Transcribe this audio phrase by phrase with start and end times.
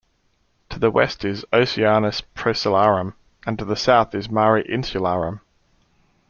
[0.71, 3.13] To the west is the Oceanus Procellarum,
[3.45, 5.41] and to the south is Mare Insularum.